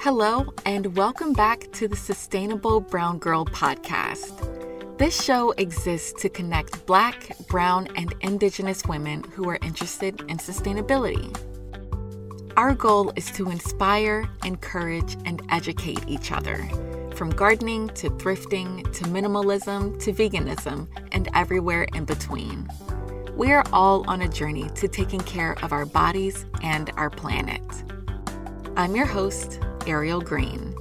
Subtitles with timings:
[0.00, 4.98] Hello, and welcome back to the Sustainable Brown Girl podcast.
[4.98, 11.36] This show exists to connect Black, Brown, and Indigenous women who are interested in sustainability.
[12.56, 16.58] Our goal is to inspire, encourage, and educate each other
[17.16, 22.68] from gardening to thrifting to minimalism to veganism and everywhere in between.
[23.36, 27.83] We are all on a journey to taking care of our bodies and our planet.
[28.76, 30.74] I'm your host, Ariel Green.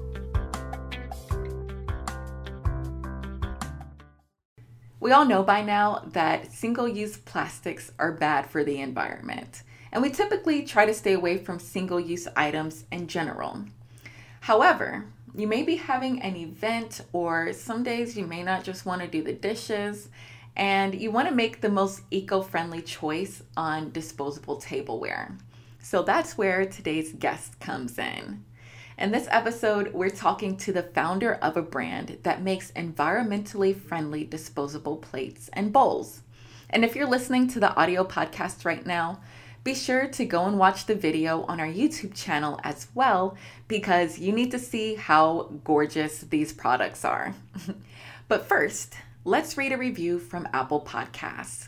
[5.00, 9.62] We all know by now that single use plastics are bad for the environment,
[9.92, 13.64] and we typically try to stay away from single use items in general.
[14.40, 15.06] However,
[15.36, 19.08] you may be having an event, or some days you may not just want to
[19.08, 20.10] do the dishes,
[20.56, 25.38] and you want to make the most eco friendly choice on disposable tableware.
[25.84, 28.46] So that's where today's guest comes in.
[28.98, 34.24] In this episode, we're talking to the founder of a brand that makes environmentally friendly
[34.24, 36.22] disposable plates and bowls.
[36.70, 39.20] And if you're listening to the audio podcast right now,
[39.66, 43.36] be sure to go and watch the video on our YouTube channel as well
[43.68, 47.36] because you need to see how gorgeous these products are.
[48.30, 48.96] but first,
[49.26, 51.68] let's read a review from Apple Podcasts.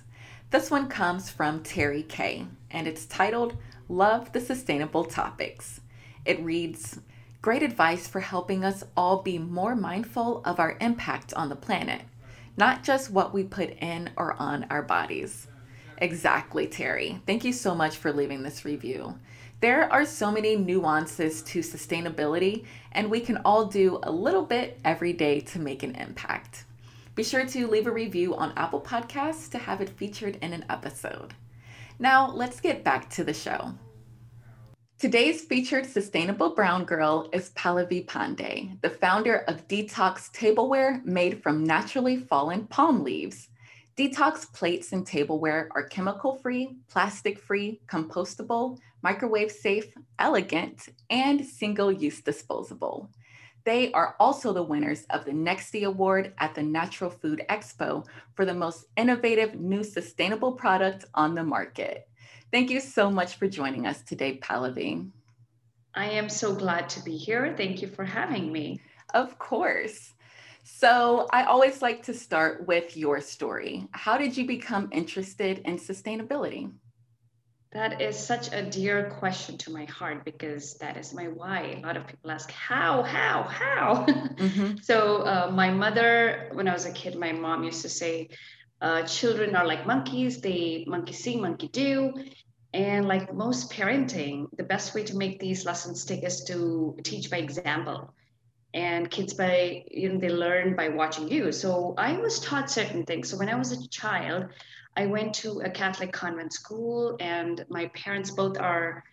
[0.51, 2.45] This one comes from Terry K,
[2.75, 3.55] and it's titled
[3.87, 5.79] Love the Sustainable Topics.
[6.25, 6.99] It reads,
[7.41, 12.01] Great advice for helping us all be more mindful of our impact on the planet,
[12.57, 15.47] not just what we put in or on our bodies.
[15.99, 17.21] Exactly, Terry.
[17.25, 19.17] Thank you so much for leaving this review.
[19.61, 24.79] There are so many nuances to sustainability, and we can all do a little bit
[24.83, 26.65] every day to make an impact.
[27.15, 30.65] Be sure to leave a review on Apple Podcasts to have it featured in an
[30.69, 31.35] episode.
[31.99, 33.73] Now, let's get back to the show.
[34.99, 41.63] Today's featured sustainable brown girl is Pallavi Pandey, the founder of Detox Tableware made from
[41.63, 43.49] naturally fallen palm leaves.
[43.97, 51.91] Detox plates and tableware are chemical free, plastic free, compostable, microwave safe, elegant, and single
[51.91, 53.09] use disposable.
[53.65, 58.05] They are also the winners of the Nexty Award at the Natural Food Expo
[58.35, 62.07] for the most innovative new sustainable product on the market.
[62.51, 65.09] Thank you so much for joining us today, Pallavi.
[65.95, 67.55] I am so glad to be here.
[67.57, 68.81] Thank you for having me.
[69.15, 70.13] Of course.
[70.63, 73.87] So, I always like to start with your story.
[73.91, 76.71] How did you become interested in sustainability?
[77.75, 81.81] That is such a dear question to my heart because that is my why.
[81.83, 84.05] A lot of people ask, how, how, how?
[84.35, 84.77] Mm-hmm.
[84.81, 88.29] so, uh, my mother, when I was a kid, my mom used to say,
[88.81, 92.13] uh, children are like monkeys, they monkey see, monkey do.
[92.73, 97.29] And like most parenting, the best way to make these lessons stick is to teach
[97.29, 98.13] by example.
[98.73, 101.51] And kids by, you know, they learn by watching you.
[101.51, 103.29] So I was taught certain things.
[103.29, 104.47] So when I was a child,
[104.97, 109.03] I went to a Catholic convent school, and my parents both are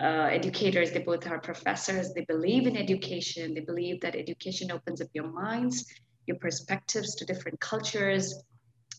[0.00, 0.92] uh, educators.
[0.92, 2.12] They both are professors.
[2.12, 3.54] They believe in education.
[3.54, 5.86] They believe that education opens up your minds,
[6.26, 8.42] your perspectives to different cultures,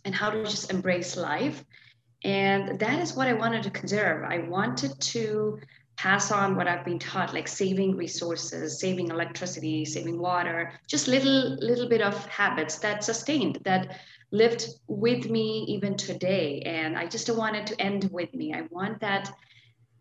[0.06, 1.64] and how to just embrace life.
[2.24, 4.24] And that is what I wanted to conserve.
[4.24, 5.60] I wanted to
[5.98, 11.58] pass on what I've been taught, like saving resources, saving electricity, saving water, just little
[11.60, 14.00] little bit of habits that sustained, that
[14.34, 16.62] lived with me even today.
[16.66, 18.54] And I just wanted to end with me.
[18.54, 19.32] I want that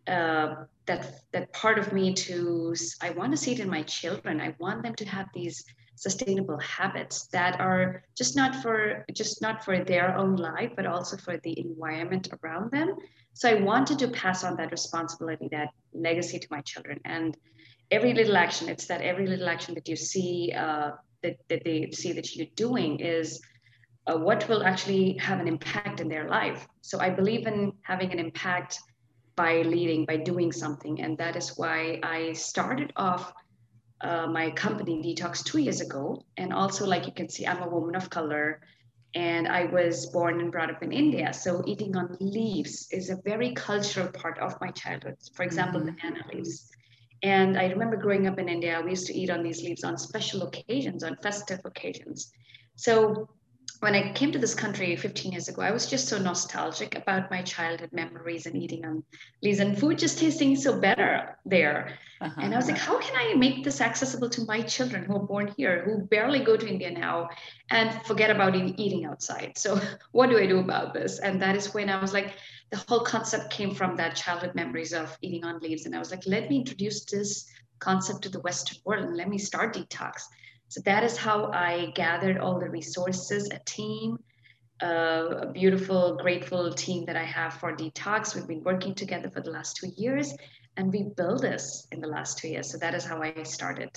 [0.05, 2.75] uh, that that part of me to.
[3.01, 4.41] I want to see it in my children.
[4.41, 5.63] I want them to have these
[5.95, 11.15] sustainable habits that are just not for just not for their own life but also
[11.17, 12.95] for the environment around them
[13.33, 17.37] so i wanted to pass on that responsibility that legacy to my children and
[17.91, 20.91] every little action it's that every little action that you see uh,
[21.21, 23.39] that, that they see that you're doing is
[24.07, 28.11] uh, what will actually have an impact in their life so i believe in having
[28.11, 28.79] an impact
[29.35, 33.33] by leading by doing something and that is why i started off
[34.03, 36.23] uh, my company Detox two years ago.
[36.37, 38.59] And also, like you can see, I'm a woman of color
[39.15, 41.31] and I was born and brought up in India.
[41.33, 45.15] So eating on leaves is a very cultural part of my childhood.
[45.33, 45.95] For example, mm-hmm.
[45.95, 46.69] banana leaves.
[47.21, 49.97] And I remember growing up in India, we used to eat on these leaves on
[49.97, 52.31] special occasions, on festive occasions.
[52.75, 53.29] So
[53.83, 57.29] when I came to this country 15 years ago, I was just so nostalgic about
[57.29, 59.03] my childhood memories and eating on
[59.41, 61.99] leaves and food just tasting so better there.
[62.21, 62.41] Uh-huh.
[62.41, 65.27] And I was like, how can I make this accessible to my children who are
[65.27, 67.27] born here, who barely go to India now
[67.71, 69.57] and forget about eating outside?
[69.57, 69.77] So,
[70.13, 71.19] what do I do about this?
[71.19, 72.35] And that is when I was like,
[72.71, 75.85] the whole concept came from that childhood memories of eating on leaves.
[75.85, 79.27] And I was like, let me introduce this concept to the Western world and let
[79.27, 80.21] me start detox.
[80.73, 84.17] So that is how I gathered all the resources, a team,
[84.81, 88.33] uh, a beautiful, grateful team that I have for Detox.
[88.33, 90.33] We've been working together for the last two years
[90.75, 92.71] and we built this in the last two years.
[92.71, 93.91] So that is how I started.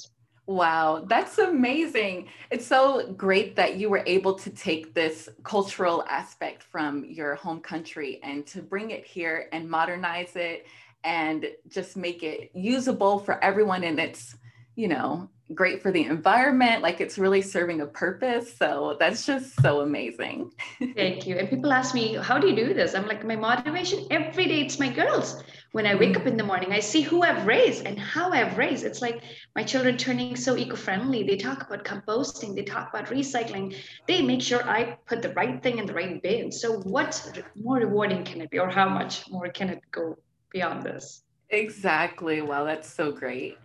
[0.46, 2.28] Wow, that's amazing.
[2.50, 7.60] It's so great that you were able to take this cultural aspect from your home
[7.60, 10.66] country and to bring it here and modernize it
[11.04, 14.36] and just make it usable for everyone and it's,
[14.74, 19.60] you know, great for the environment like it's really serving a purpose so that's just
[19.62, 20.50] so amazing.
[20.96, 21.36] Thank you.
[21.36, 22.94] And people ask me how do you do this?
[22.94, 25.42] I'm like my motivation every day it's my girls.
[25.70, 26.22] When i wake mm-hmm.
[26.22, 28.84] up in the morning i see who i've raised and how i've raised.
[28.84, 29.22] It's like
[29.54, 31.22] my children turning so eco-friendly.
[31.22, 33.76] They talk about composting they talk about recycling.
[34.08, 36.50] They make sure i put the right thing in the right bin.
[36.50, 40.18] So what more rewarding can it be or how much more can it go
[40.50, 41.22] beyond this?
[41.50, 42.42] Exactly.
[42.42, 43.58] Well that's so great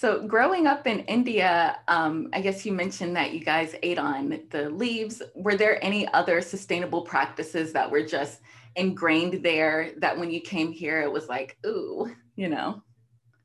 [0.00, 4.42] so, growing up in India, um, I guess you mentioned that you guys ate on
[4.50, 5.20] the leaves.
[5.34, 8.40] Were there any other sustainable practices that were just
[8.76, 12.80] ingrained there that when you came here, it was like, ooh, you know?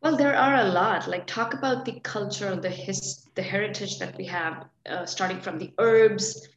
[0.04, 1.08] Well, there are a lot.
[1.08, 5.58] Like, talk about the culture, the his, the heritage that we have, uh, starting from
[5.58, 6.50] the herbs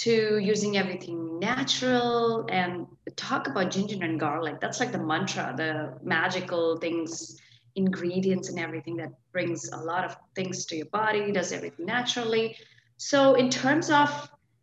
[0.00, 2.86] to using everything natural, and
[3.16, 4.60] talk about ginger and garlic.
[4.60, 7.40] That's like the mantra, the magical things
[7.78, 12.56] ingredients and everything that brings a lot of things to your body, does everything naturally.
[12.98, 14.08] So in terms of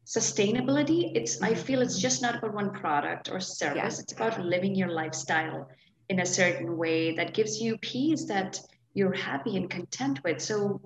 [0.06, 3.96] sustainability, it's I feel it's just not about one product or service.
[3.98, 4.04] Yeah.
[4.04, 5.68] It's about living your lifestyle
[6.10, 8.60] in a certain way that gives you peace that
[8.94, 10.40] you're happy and content with.
[10.42, 10.82] So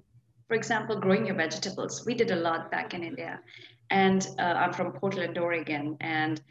[0.49, 2.05] for example, growing your vegetables.
[2.07, 3.39] We did a lot back in India.
[3.91, 5.95] And uh, I'm from Portland, Oregon.
[6.01, 6.41] And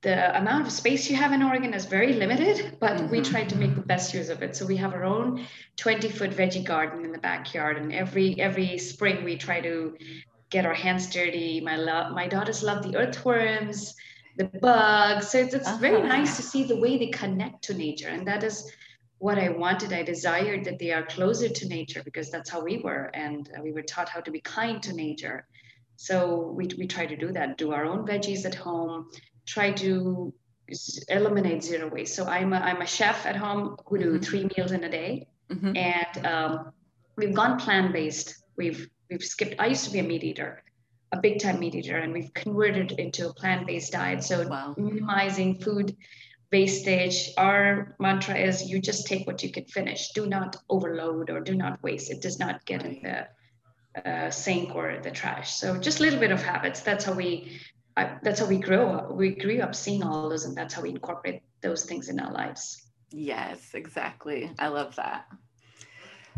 [0.00, 3.10] the amount of space you have in Oregon is very limited, but mm-hmm.
[3.10, 4.54] we try to make the best use of it.
[4.54, 5.44] So we have our own
[5.76, 9.96] 20 foot veggie garden in the backyard, and every every spring we try to
[10.50, 11.60] get our hands dirty.
[11.60, 13.96] My love, my daughters love the earthworms,
[14.36, 15.30] the bugs.
[15.30, 15.78] So it's, it's uh-huh.
[15.78, 18.70] very nice to see the way they connect to nature, and that is
[19.18, 19.92] what I wanted.
[19.92, 23.72] I desired that they are closer to nature because that's how we were, and we
[23.72, 25.44] were taught how to be kind to nature.
[25.96, 29.10] So we, we try to do that, do our own veggies at home,
[29.48, 30.32] try to
[31.08, 32.14] eliminate zero waste.
[32.14, 34.22] So I'm a, I'm a chef at home who do mm-hmm.
[34.22, 35.76] three meals in a day, mm-hmm.
[35.76, 36.72] and um,
[37.16, 38.44] we've gone plant based.
[38.56, 39.56] We've we've skipped.
[39.58, 40.62] I used to be a meat eater,
[41.12, 44.22] a big time meat eater, and we've converted into a plant based diet.
[44.22, 44.74] So wow.
[44.76, 45.96] minimizing food
[46.52, 47.30] wastage.
[47.36, 50.12] Our mantra is you just take what you can finish.
[50.12, 52.10] Do not overload or do not waste.
[52.10, 53.28] It does not get in the
[54.10, 55.54] uh, sink or the trash.
[55.54, 56.80] So just a little bit of habits.
[56.80, 57.60] That's how we
[57.98, 59.12] I, that's how we grow up.
[59.12, 62.32] We grew up seeing all those, and that's how we incorporate those things in our
[62.32, 62.86] lives.
[63.10, 64.52] Yes, exactly.
[64.58, 65.26] I love that.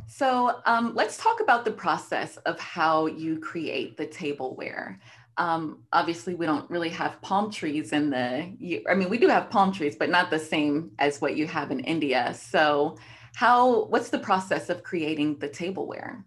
[0.06, 4.98] So um, let's talk about the process of how you create the tableware.
[5.36, 8.82] Um, obviously, we don't really have palm trees in the.
[8.90, 11.70] I mean, we do have palm trees, but not the same as what you have
[11.70, 12.34] in India.
[12.34, 12.96] So,
[13.34, 13.84] how?
[13.84, 16.24] What's the process of creating the tableware?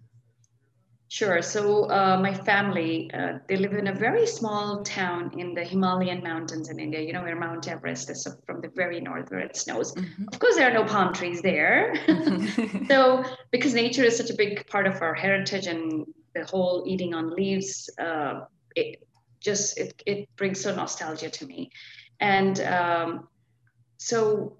[1.14, 1.44] Sure.
[1.44, 6.24] So uh, my family, uh, they live in a very small town in the Himalayan
[6.24, 7.02] mountains in India.
[7.02, 9.94] You know where Mount Everest is from the very north where it snows.
[9.94, 10.30] Mm-hmm.
[10.34, 11.94] Of course, there are no palm trees there.
[12.88, 16.04] so because nature is such a big part of our heritage and
[16.34, 19.08] the whole eating on leaves, uh, it
[19.40, 21.70] just it it brings so nostalgia to me.
[22.22, 23.28] And um,
[24.00, 24.58] so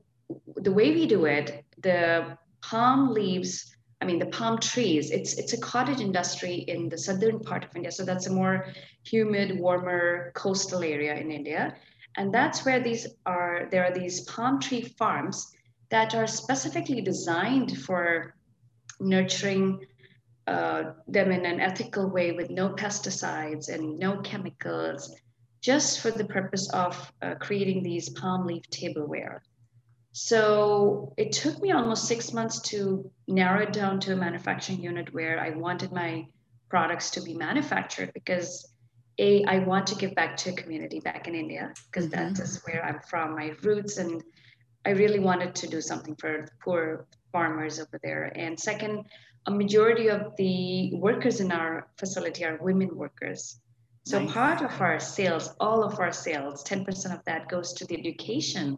[0.58, 3.73] the way we do it, the palm leaves
[4.04, 7.74] I mean, the palm trees, it's, it's a cottage industry in the southern part of
[7.74, 7.90] India.
[7.90, 8.66] So that's a more
[9.04, 11.78] humid, warmer coastal area in India.
[12.18, 15.56] And that's where these are, there are these palm tree farms
[15.90, 18.36] that are specifically designed for
[19.00, 19.86] nurturing
[20.48, 25.16] uh, them in an ethical way with no pesticides and no chemicals,
[25.62, 29.42] just for the purpose of uh, creating these palm leaf tableware.
[30.14, 35.12] So it took me almost six months to narrow it down to a manufacturing unit
[35.12, 36.28] where I wanted my
[36.70, 38.74] products to be manufactured because
[39.18, 42.34] a I want to give back to a community back in India because mm-hmm.
[42.34, 44.24] that is where I'm from, my roots, and
[44.86, 48.32] I really wanted to do something for the poor farmers over there.
[48.36, 49.06] And second,
[49.48, 53.60] a majority of the workers in our facility are women workers.
[54.06, 54.32] So nice.
[54.32, 58.78] part of our sales, all of our sales, 10% of that goes to the education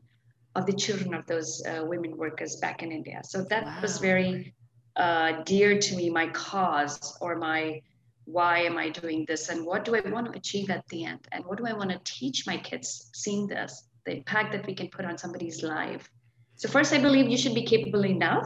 [0.55, 3.21] of the children of those uh, women workers back in India.
[3.23, 3.79] So that wow.
[3.81, 4.53] was very
[4.95, 7.81] uh, dear to me, my cause or my
[8.25, 11.27] why am I doing this and what do I want to achieve at the end
[11.31, 14.73] and what do I want to teach my kids seeing this, the impact that we
[14.73, 16.09] can put on somebody's life.
[16.55, 18.45] So first, I believe you should be capable enough,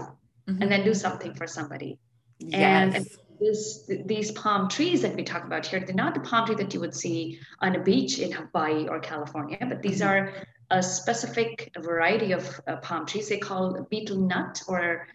[0.49, 0.61] mm-hmm.
[0.61, 1.99] and then do something for somebody.
[2.39, 2.95] Yes.
[2.95, 3.07] And
[3.39, 6.73] this, these palm trees that we talk about here, they're not the palm tree that
[6.73, 10.09] you would see on a beach in Hawaii or California, but these mm-hmm.
[10.09, 10.33] are
[10.71, 13.29] a specific variety of uh, palm trees.
[13.29, 15.07] They call betel nut or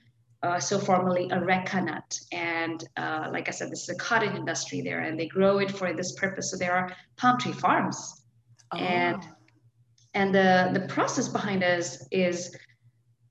[0.42, 2.20] uh, so formally areca nut.
[2.32, 5.70] And uh, like I said, this is a cottage industry there, and they grow it
[5.70, 6.50] for this purpose.
[6.50, 8.22] So there are palm tree farms,
[8.72, 8.78] oh.
[8.78, 9.22] and
[10.12, 12.54] and the the process behind us is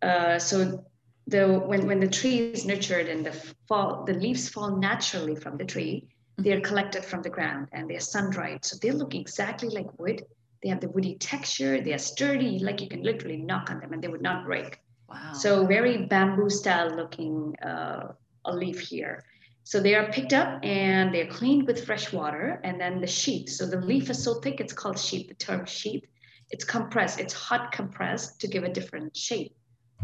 [0.01, 0.83] uh, so
[1.27, 3.33] the when when the tree is nurtured and the
[3.67, 6.65] fall the leaves fall naturally from the tree, they're mm-hmm.
[6.65, 8.65] collected from the ground and they're sun dried.
[8.65, 10.23] So they look exactly like wood.
[10.63, 11.81] They have the woody texture.
[11.81, 14.79] They are sturdy, like you can literally knock on them and they would not break.
[15.09, 15.33] Wow.
[15.33, 18.13] So very bamboo style looking uh,
[18.45, 19.23] a leaf here.
[19.65, 23.49] So they are picked up and they're cleaned with fresh water, and then the sheath.
[23.49, 25.27] So the leaf is so thick, it's called sheath.
[25.29, 26.03] The term sheath.
[26.51, 27.19] It's compressed.
[27.19, 29.55] It's hot compressed to give a different shape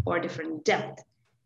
[0.05, 1.03] or different depth.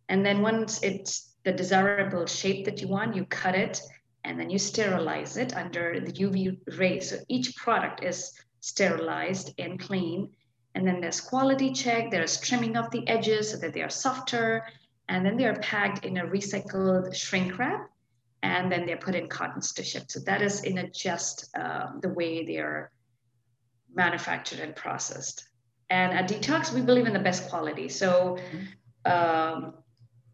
[0.10, 3.82] And then once it's the desirable shape that you want, you cut it
[4.24, 7.10] and then you sterilize it under the UV rays.
[7.10, 8.32] So each product is
[8.64, 10.30] sterilized and clean
[10.76, 14.66] and then there's quality check, there's trimming of the edges so that they are softer.
[15.08, 17.90] And then they are packed in a recycled shrink wrap.
[18.42, 20.06] And then they're put in cottons to ship.
[20.10, 22.92] So that is in a just um, the way they are
[23.94, 25.48] manufactured and processed.
[25.90, 27.88] And at Detox, we believe in the best quality.
[27.88, 28.40] So,
[29.06, 29.76] um,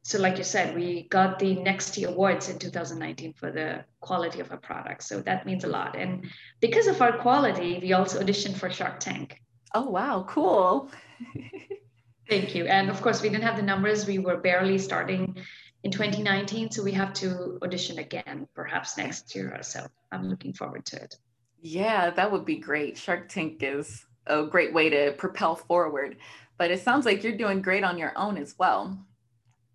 [0.03, 4.51] so like you said, we got the Nexty Awards in 2019 for the quality of
[4.51, 5.07] our products.
[5.07, 5.95] So that means a lot.
[5.95, 6.25] And
[6.61, 9.41] because of our quality, we also auditioned for Shark Tank.
[9.73, 10.89] Oh, wow, cool.
[12.29, 12.65] Thank you.
[12.65, 14.07] And of course, we didn't have the numbers.
[14.07, 15.35] We were barely starting
[15.83, 19.85] in 2019, so we have to audition again, perhaps next year or so.
[20.11, 21.15] I'm looking forward to it.
[21.61, 22.97] Yeah, that would be great.
[22.97, 26.17] Shark Tank is a great way to propel forward,
[26.57, 28.97] but it sounds like you're doing great on your own as well.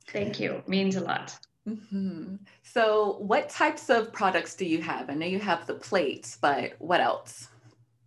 [0.09, 0.63] Thank you.
[0.67, 1.37] Means a lot.
[1.69, 2.37] Mm-hmm.
[2.63, 5.09] So, what types of products do you have?
[5.09, 7.49] I know you have the plates, but what else?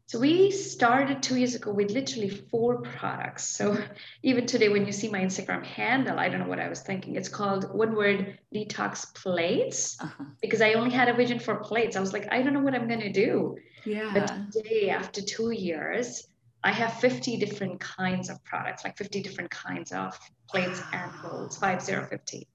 [0.07, 3.45] So we started two years ago with literally four products.
[3.45, 3.77] So
[4.23, 7.17] even today, when you see my Instagram handle, I don't know what I was thinking.
[7.17, 10.23] It's called one word detox plates uh-huh.
[10.41, 11.97] because I only had a vision for plates.
[11.97, 13.57] I was like, I don't know what I'm going to do.
[13.83, 14.11] Yeah.
[14.13, 16.25] But today, after two years,
[16.63, 20.17] I have 50 different kinds of products, like 50 different kinds of
[20.49, 22.47] plates and bowls, 5050.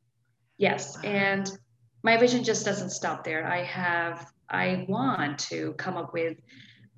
[0.59, 0.99] Yes.
[1.04, 1.50] And
[2.02, 3.47] my vision just doesn't stop there.
[3.47, 6.37] I have, I want to come up with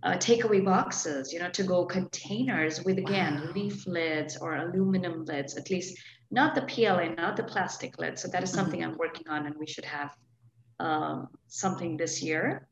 [0.02, 3.52] uh, takeaway boxes, you know, to go containers with again wow.
[3.54, 5.98] leaf lids or aluminum lids, at least
[6.30, 8.20] not the PLA, not the plastic lids.
[8.20, 8.92] So that is something mm-hmm.
[8.92, 10.14] I'm working on, and we should have
[10.80, 12.68] um, something this year.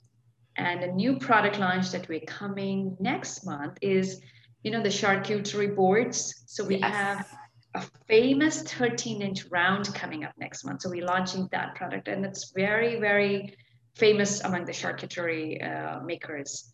[0.57, 4.21] And a new product launch that we're coming next month is,
[4.63, 6.45] you know, the charcuterie boards.
[6.47, 6.95] So we yes.
[6.95, 7.39] have
[7.75, 10.83] a famous 13 inch round coming up next month.
[10.83, 13.57] So we're launching that product, and it's very, very
[13.95, 16.73] famous among the charcuterie uh, makers.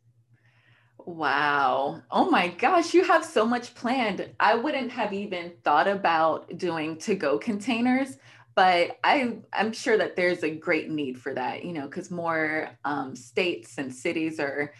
[0.99, 2.03] Wow.
[2.11, 4.29] Oh my gosh, you have so much planned.
[4.39, 8.19] I wouldn't have even thought about doing to go containers,
[8.59, 12.71] but I, I'm sure that there's a great need for that, you know, because more
[12.85, 14.75] um, states and cities are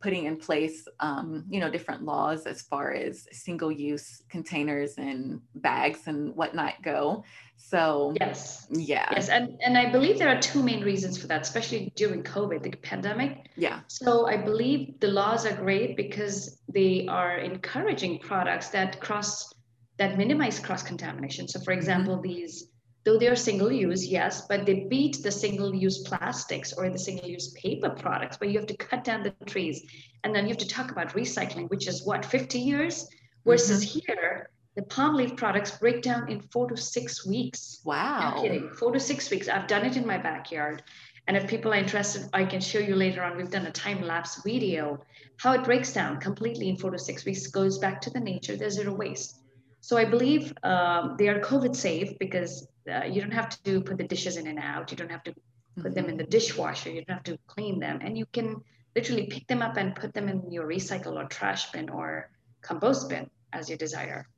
[0.00, 5.40] putting in place, um, you know, different laws as far as single use containers and
[5.56, 7.24] bags and whatnot go.
[7.56, 11.42] So yes, yeah, yes, and and I believe there are two main reasons for that,
[11.42, 13.50] especially during COVID, the pandemic.
[13.56, 13.80] Yeah.
[13.88, 19.52] So I believe the laws are great because they are encouraging products that cross
[19.96, 21.48] that minimize cross contamination.
[21.48, 21.80] So, for mm-hmm.
[21.80, 22.28] example, mm-hmm.
[22.28, 22.68] these
[23.04, 26.98] though they are single use, yes, but they beat the single use plastics or the
[26.98, 29.82] single use paper products where you have to cut down the trees
[30.24, 33.08] and then you have to talk about recycling, which is what 50 years
[33.44, 33.98] versus mm-hmm.
[34.06, 37.80] here the palm leaf products break down in four to six weeks.
[37.84, 38.34] Wow.
[38.34, 38.70] No kidding.
[38.70, 39.48] Four to six weeks.
[39.48, 40.82] I've done it in my backyard.
[41.28, 43.36] And if people are interested, I can show you later on.
[43.36, 45.00] We've done a time lapse video
[45.36, 48.56] how it breaks down completely in four to six weeks, goes back to the nature.
[48.56, 49.40] There's zero waste.
[49.80, 53.98] So I believe um, they are COVID safe because uh, you don't have to put
[53.98, 54.90] the dishes in and out.
[54.90, 55.94] You don't have to put mm-hmm.
[55.94, 56.90] them in the dishwasher.
[56.90, 58.00] You don't have to clean them.
[58.02, 58.62] And you can
[58.94, 62.30] literally pick them up and put them in your recycle or trash bin or
[62.62, 64.28] compost bin as you desire.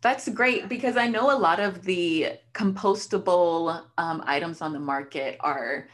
[0.00, 5.36] That's great because I know a lot of the compostable um, items on the market
[5.40, 5.88] are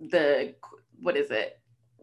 [0.00, 0.54] the
[1.00, 1.58] what is it?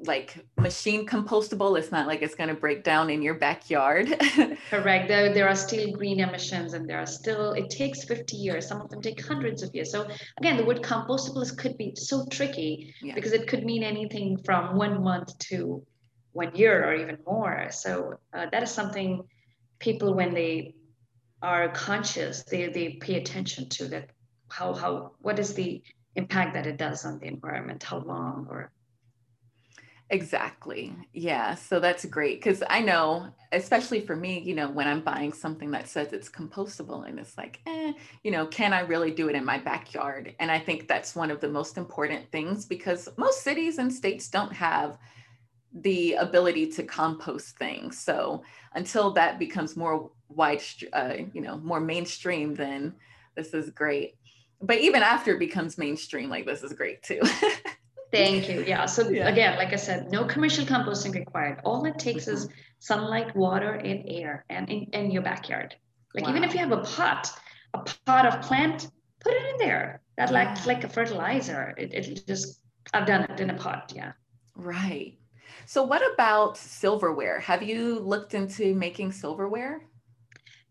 [0.05, 1.77] Like machine compostable.
[1.77, 4.07] It's not like it's going to break down in your backyard.
[4.69, 5.07] Correct.
[5.07, 8.67] There, there are still green emissions and there are still, it takes 50 years.
[8.67, 9.91] Some of them take hundreds of years.
[9.91, 13.13] So again, the word compostable is, could be so tricky yeah.
[13.15, 15.83] because it could mean anything from one month to
[16.31, 17.67] one year or even more.
[17.71, 19.23] So uh, that is something
[19.79, 20.75] people, when they
[21.41, 24.09] are conscious, they, they pay attention to that.
[24.51, 25.83] How, how, what is the
[26.15, 27.83] impact that it does on the environment?
[27.83, 28.71] How long or
[30.11, 30.95] Exactly.
[31.13, 31.53] Yeah.
[31.53, 35.69] So that's great because I know, especially for me, you know, when I'm buying something
[35.71, 39.35] that says it's compostable and it's like, eh, you know, can I really do it
[39.35, 40.33] in my backyard?
[40.39, 44.29] And I think that's one of the most important things because most cities and states
[44.29, 44.97] don't have
[45.73, 47.99] the ability to compost things.
[47.99, 48.43] So
[48.75, 50.63] until that becomes more wide,
[50.93, 52.95] uh, you know, more mainstream, then
[53.35, 54.15] this is great.
[54.61, 57.21] But even after it becomes mainstream, like this is great too.
[58.11, 58.63] Thank you.
[58.63, 58.85] Yeah.
[58.85, 59.27] So yeah.
[59.27, 61.61] again, like I said, no commercial composting required.
[61.63, 62.35] All it takes mm-hmm.
[62.35, 62.49] is
[62.79, 65.75] sunlight, water, and air, and in, in your backyard.
[66.15, 66.31] Like wow.
[66.31, 67.31] even if you have a pot,
[67.73, 68.89] a pot of plant,
[69.19, 70.01] put it in there.
[70.17, 70.43] That yeah.
[70.43, 71.75] like like a fertilizer.
[71.77, 72.61] It, it just
[72.93, 73.93] I've done it in a pot.
[73.95, 74.13] Yeah.
[74.55, 75.17] Right.
[75.65, 77.39] So what about silverware?
[77.39, 79.83] Have you looked into making silverware?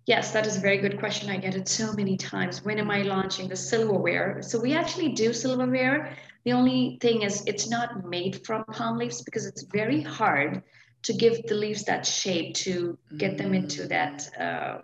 [0.07, 1.31] Yes, that is a very good question.
[1.31, 2.65] I get it so many times.
[2.65, 4.41] When am I launching the silverware?
[4.43, 6.17] So we actually do silverware.
[6.49, 10.63] The only thing is it's not made from palm leaves because it's very hard
[11.03, 13.89] to give the leaves that shape to get them into mm.
[13.91, 14.79] that uh,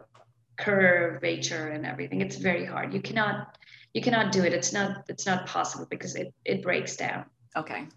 [0.58, 2.20] curvature and everything.
[2.20, 2.92] It's very hard.
[2.92, 3.56] You cannot
[3.94, 4.52] you cannot do it.
[4.52, 7.24] It's not it's not possible because it it breaks down.
[7.56, 7.88] Okay.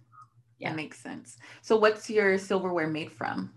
[0.60, 0.70] Yeah.
[0.70, 1.36] That makes sense.
[1.62, 3.52] So what's your silverware made from?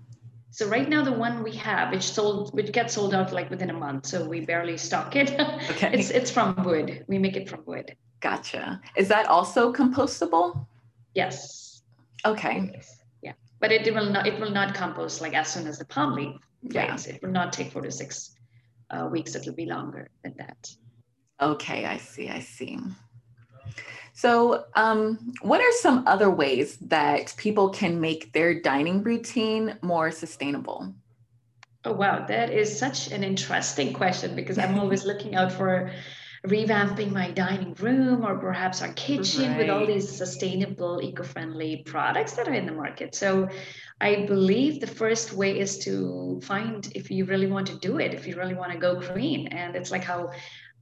[0.50, 3.70] So right now, the one we have, which sold, which gets sold out like within
[3.70, 5.30] a month, so we barely stock it.
[5.70, 5.92] Okay.
[5.92, 7.04] it's it's from wood.
[7.06, 7.94] We make it from wood.
[8.20, 8.80] Gotcha.
[8.96, 10.66] Is that also compostable?
[11.14, 11.82] Yes.
[12.24, 12.70] Okay.
[13.22, 14.26] Yeah, but it will not.
[14.26, 16.36] It will not compost like as soon as the palm leaf.
[16.62, 16.96] Yeah.
[17.06, 18.36] It will not take four to six
[18.90, 19.34] uh, weeks.
[19.34, 20.70] It will be longer than that.
[21.40, 22.28] Okay, I see.
[22.28, 22.78] I see.
[24.12, 30.10] So, um, what are some other ways that people can make their dining routine more
[30.10, 30.92] sustainable?
[31.86, 32.26] Oh, wow.
[32.26, 35.90] That is such an interesting question because I'm always looking out for
[36.46, 39.58] revamping my dining room or perhaps our kitchen right.
[39.58, 43.14] with all these sustainable, eco friendly products that are in the market.
[43.14, 43.48] So,
[44.00, 48.14] I believe the first way is to find if you really want to do it,
[48.14, 49.48] if you really want to go green.
[49.48, 50.30] And it's like how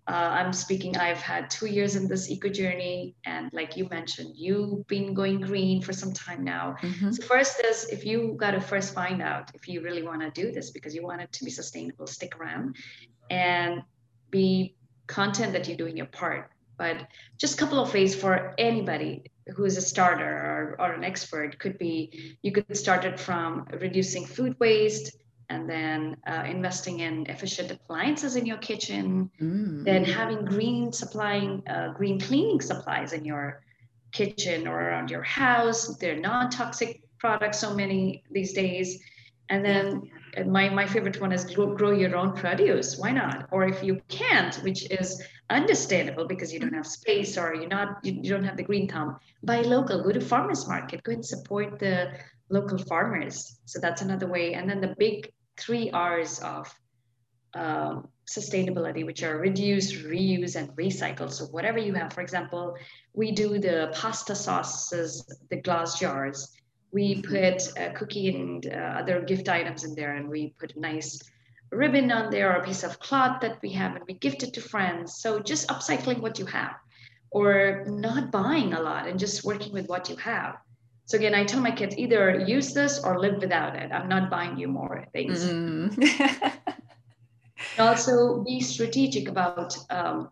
[0.07, 3.17] uh, I'm speaking, I've had two years in this eco journey.
[3.27, 6.77] And like you mentioned, you've been going green for some time now.
[6.81, 7.11] Mm-hmm.
[7.11, 10.31] So, first is if you got to first find out if you really want to
[10.31, 12.77] do this because you want it to be sustainable, stick around
[13.31, 13.83] and
[14.31, 14.77] be
[15.09, 16.51] content that you're doing your part.
[16.77, 19.25] But just a couple of ways for anybody
[19.57, 23.67] who is a starter or, or an expert could be you could start it from
[23.81, 25.17] reducing food waste
[25.51, 29.83] and then uh, investing in efficient appliances in your kitchen, mm.
[29.83, 33.63] then having green supplying, uh, green cleaning supplies in your
[34.13, 35.97] kitchen or around your house.
[35.97, 39.03] They're non-toxic products, so many these days.
[39.49, 40.13] And then yeah.
[40.47, 42.99] My, my favorite one is grow, grow your own produce.
[42.99, 43.49] Why not?
[43.51, 47.99] Or if you can't, which is understandable because you don't have space or you're not,
[48.03, 51.25] you, you don't have the green thumb, buy local, go to farmer's market, go and
[51.25, 52.13] support the
[52.51, 53.59] local farmers.
[53.65, 54.55] So that's another way.
[54.55, 56.73] And then the big three R's of
[57.55, 61.31] um, sustainability, which are reduce, reuse, and recycle.
[61.31, 62.77] So whatever you have, for example,
[63.15, 66.53] we do the pasta sauces, the glass jars.
[66.93, 70.81] We put a cookie and uh, other gift items in there, and we put a
[70.81, 71.21] nice
[71.71, 74.55] ribbon on there or a piece of cloth that we have, and we gift it
[74.55, 75.17] to friends.
[75.21, 76.77] So just upcycling what you have,
[77.31, 80.57] or not buying a lot and just working with what you have.
[81.09, 83.91] So again, I tell my kids either use this or live without it.
[83.93, 85.43] I'm not buying you more things.
[85.43, 86.53] Mm.
[87.79, 90.29] also, be strategic about um,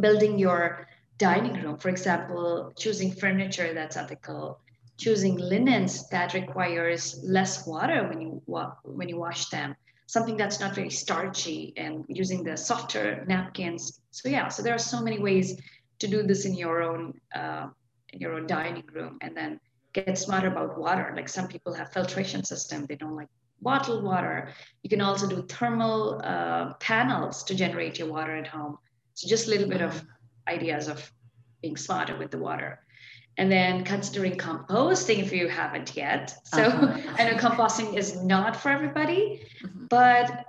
[0.00, 1.76] building your dining room.
[1.76, 4.60] For example, choosing furniture that's ethical,
[4.98, 9.76] choosing linens that requires less water when you wa- when you wash them.
[10.06, 14.00] Something that's not very starchy, and using the softer napkins.
[14.10, 15.60] So yeah, so there are so many ways
[15.98, 17.68] to do this in your own uh,
[18.12, 19.60] in your own dining room, and then
[19.92, 21.12] get smarter about water.
[21.16, 23.28] Like some people have filtration system, they don't like
[23.60, 24.52] bottled water.
[24.82, 28.78] You can also do thermal uh, panels to generate your water at home.
[29.14, 30.04] So just a little bit of
[30.46, 31.10] ideas of
[31.62, 32.85] being smarter with the water.
[33.38, 36.34] And then considering composting if you haven't yet.
[36.44, 37.12] So uh-huh.
[37.18, 39.86] I know composting is not for everybody, mm-hmm.
[39.86, 40.46] but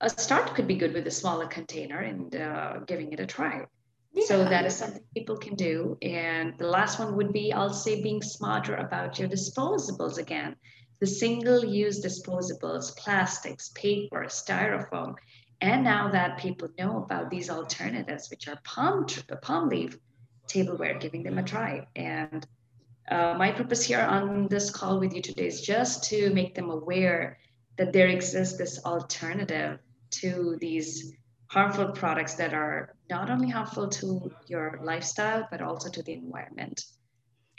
[0.00, 3.66] a start could be good with a smaller container and uh, giving it a try.
[4.12, 4.24] Yeah.
[4.26, 5.96] So that is something people can do.
[6.02, 10.56] And the last one would be, I'll say, being smarter about your disposables again.
[11.00, 15.14] The single use disposables, plastics, paper, styrofoam.
[15.60, 19.06] And now that people know about these alternatives, which are palm,
[19.40, 19.96] palm leaf
[20.52, 21.86] tableware, giving them a try.
[21.96, 22.46] And
[23.10, 26.70] uh, my purpose here on this call with you today is just to make them
[26.70, 27.38] aware
[27.76, 29.78] that there exists this alternative
[30.10, 31.12] to these
[31.48, 36.84] harmful products that are not only harmful to your lifestyle but also to the environment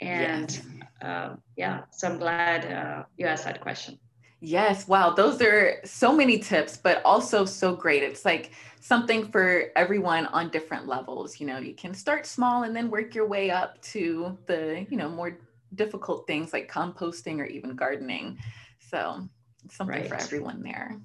[0.00, 0.62] and yes.
[1.02, 3.98] uh, yeah so i'm glad uh, you asked that question
[4.44, 9.66] yes wow those are so many tips but also so great it's like something for
[9.76, 13.50] everyone on different levels you know you can start small and then work your way
[13.50, 15.38] up to the you know more
[15.74, 18.38] difficult things like composting or even gardening
[18.78, 19.26] so
[19.70, 20.08] something right.
[20.08, 21.00] for everyone there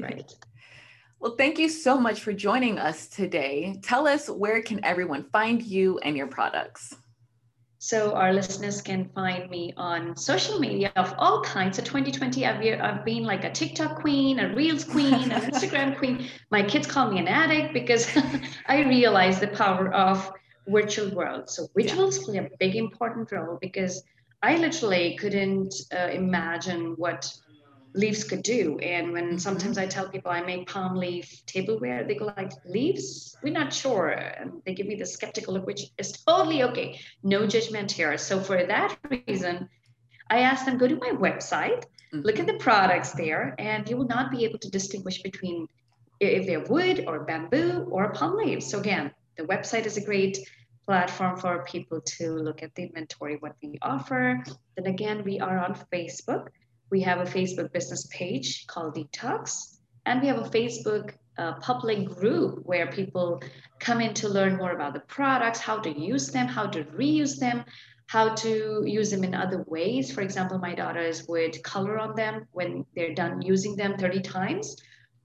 [0.00, 0.30] right
[1.20, 3.80] well, thank you so much for joining us today.
[3.82, 6.94] Tell us where can everyone find you and your products?
[7.84, 11.76] So our listeners can find me on social media of all kinds.
[11.76, 16.30] So 2020, I've, I've been like a TikTok queen, a Reels queen, an Instagram queen.
[16.50, 18.08] My kids call me an addict because
[18.68, 20.32] I realize the power of
[20.66, 21.50] virtual world.
[21.50, 22.24] So visuals yeah.
[22.24, 24.02] play a big important role because
[24.42, 27.30] I literally couldn't uh, imagine what
[27.94, 28.78] leaves could do.
[28.78, 29.38] And when mm-hmm.
[29.38, 33.36] sometimes I tell people I make palm leaf tableware, they go like, leaves?
[33.42, 34.08] We're not sure.
[34.08, 37.00] And they give me the skeptical look, which is totally okay.
[37.22, 38.18] No judgment here.
[38.18, 39.68] So for that reason,
[40.28, 42.20] I ask them, go to my website, mm-hmm.
[42.20, 45.68] look at the products there, and you will not be able to distinguish between
[46.20, 48.66] if they're wood or bamboo or palm leaves.
[48.66, 50.38] So again, the website is a great
[50.86, 54.42] platform for people to look at the inventory, what we offer.
[54.76, 56.48] Then again, we are on Facebook
[56.90, 62.08] we have a Facebook business page called Detox, and we have a Facebook uh, public
[62.08, 63.42] group where people
[63.80, 67.38] come in to learn more about the products, how to use them, how to reuse
[67.38, 67.64] them,
[68.06, 70.12] how to use them in other ways.
[70.12, 74.76] For example, my daughters would color on them when they're done using them 30 times,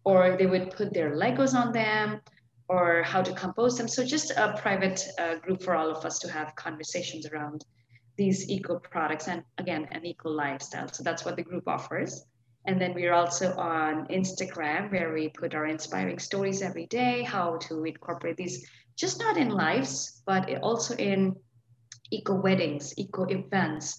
[0.03, 2.21] or they would put their Legos on them,
[2.67, 3.87] or how to compose them.
[3.87, 7.65] So, just a private uh, group for all of us to have conversations around
[8.19, 10.89] these eco products and again an eco lifestyle.
[10.91, 12.25] So that's what the group offers.
[12.65, 17.57] And then we're also on instagram where we put our inspiring stories every day how
[17.67, 21.35] to incorporate these just not in lives but also in
[22.11, 23.97] eco weddings eco events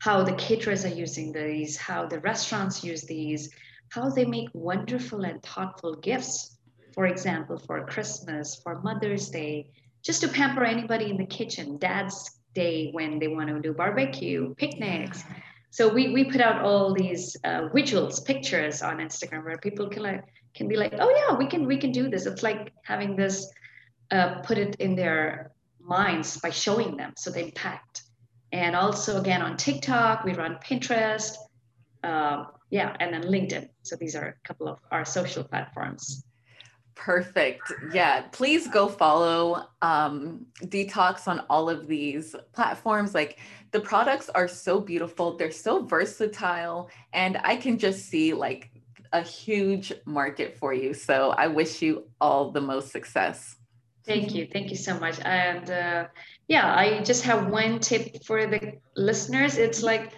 [0.00, 3.48] how the caterers are using these how the restaurants use these
[3.90, 6.58] how they make wonderful and thoughtful gifts
[6.94, 9.70] for example for christmas for mother's day
[10.02, 14.54] just to pamper anybody in the kitchen dad's day when they want to do barbecue,
[14.56, 15.24] picnics.
[15.70, 20.02] So we, we put out all these uh, visuals, pictures on Instagram where people can
[20.02, 22.26] like can be like, oh yeah, we can we can do this.
[22.26, 23.48] It's like having this
[24.10, 28.02] uh, put it in their minds by showing them so the impact.
[28.52, 31.36] And also again on TikTok, we run Pinterest,
[32.02, 33.68] uh, yeah, and then LinkedIn.
[33.82, 36.24] So these are a couple of our social platforms.
[36.94, 37.72] Perfect.
[37.92, 38.22] Yeah.
[38.32, 43.14] Please go follow um, Detox on all of these platforms.
[43.14, 43.38] Like
[43.70, 48.70] the products are so beautiful, they're so versatile, and I can just see like
[49.12, 50.92] a huge market for you.
[50.92, 53.56] So I wish you all the most success.
[54.06, 54.46] Thank you.
[54.52, 55.20] Thank you so much.
[55.24, 56.06] And uh,
[56.48, 59.56] yeah, I just have one tip for the listeners.
[59.56, 60.12] It's like,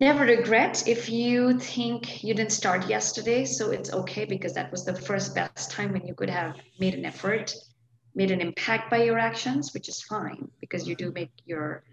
[0.00, 4.84] never regret if you think you didn't start yesterday so it's okay because that was
[4.84, 7.54] the first best time when you could have made an effort
[8.14, 11.84] made an impact by your actions which is fine because you do make your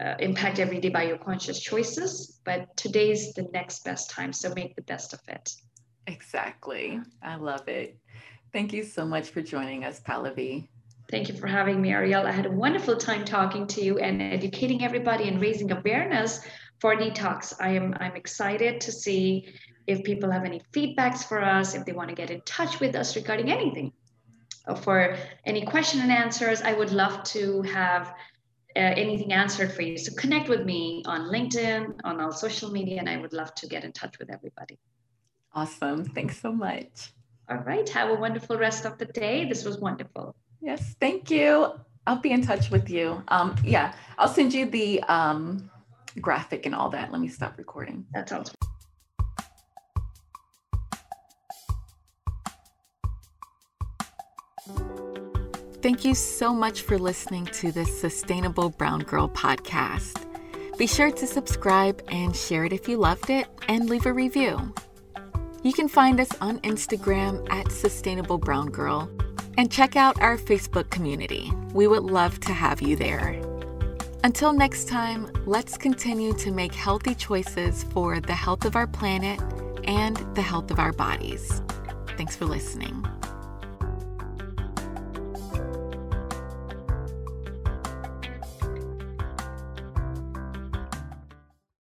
[0.00, 4.52] uh, impact every day by your conscious choices but today's the next best time so
[4.54, 5.54] make the best of it.
[6.06, 7.00] Exactly.
[7.22, 7.96] I love it.
[8.52, 10.68] Thank you so much for joining us pallavi.
[11.10, 12.26] Thank you for having me, Ariel.
[12.26, 16.40] I had a wonderful time talking to you and educating everybody and raising awareness
[16.84, 17.54] for detox.
[17.60, 19.48] I am I'm excited to see
[19.86, 22.94] if people have any feedbacks for us, if they want to get in touch with
[22.94, 23.90] us regarding anything.
[24.68, 25.16] Uh, for
[25.46, 28.08] any question and answers, I would love to have
[28.76, 29.96] uh, anything answered for you.
[29.96, 33.66] So connect with me on LinkedIn, on all social media, and I would love to
[33.66, 34.78] get in touch with everybody.
[35.54, 36.04] Awesome.
[36.04, 37.14] Thanks so much.
[37.48, 37.88] All right.
[37.88, 39.48] Have a wonderful rest of the day.
[39.48, 40.36] This was wonderful.
[40.60, 40.96] Yes.
[41.00, 41.48] Thank you.
[42.06, 43.22] I'll be in touch with you.
[43.28, 45.70] Um, yeah, I'll send you the um,
[46.20, 47.12] graphic and all that.
[47.12, 48.06] Let me stop recording.
[48.14, 48.50] That sounds.
[48.50, 48.68] good.
[55.84, 60.24] Thank you so much for listening to this Sustainable Brown Girl podcast.
[60.78, 64.74] Be sure to subscribe and share it if you loved it and leave a review.
[65.62, 69.10] You can find us on Instagram at Sustainable Brown Girl
[69.56, 71.52] And check out our Facebook community.
[71.72, 73.40] We would love to have you there.
[74.24, 79.38] Until next time, let's continue to make healthy choices for the health of our planet
[79.84, 81.60] and the health of our bodies.
[82.16, 83.03] Thanks for listening.